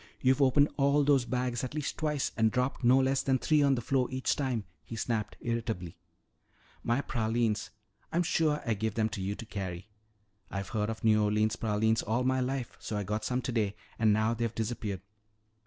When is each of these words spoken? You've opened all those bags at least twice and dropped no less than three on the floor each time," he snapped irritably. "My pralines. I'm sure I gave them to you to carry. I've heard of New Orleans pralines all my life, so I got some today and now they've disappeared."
You've 0.19 0.41
opened 0.41 0.69
all 0.77 1.03
those 1.03 1.25
bags 1.25 1.63
at 1.63 1.75
least 1.75 1.95
twice 1.95 2.31
and 2.35 2.51
dropped 2.51 2.83
no 2.83 2.97
less 2.97 3.21
than 3.21 3.37
three 3.37 3.61
on 3.61 3.75
the 3.75 3.81
floor 3.83 4.07
each 4.09 4.35
time," 4.35 4.63
he 4.83 4.95
snapped 4.95 5.37
irritably. 5.41 5.95
"My 6.81 7.01
pralines. 7.01 7.69
I'm 8.11 8.23
sure 8.23 8.63
I 8.65 8.73
gave 8.73 8.95
them 8.95 9.09
to 9.09 9.21
you 9.21 9.35
to 9.35 9.45
carry. 9.45 9.89
I've 10.49 10.69
heard 10.69 10.89
of 10.89 11.03
New 11.03 11.21
Orleans 11.21 11.55
pralines 11.55 12.01
all 12.01 12.23
my 12.23 12.39
life, 12.39 12.77
so 12.79 12.97
I 12.97 13.03
got 13.03 13.23
some 13.23 13.43
today 13.43 13.75
and 13.99 14.11
now 14.11 14.33
they've 14.33 14.55
disappeared." 14.55 15.01